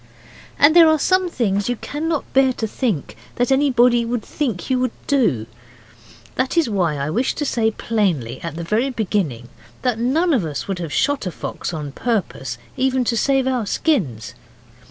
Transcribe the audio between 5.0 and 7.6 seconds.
do; that is why I wish to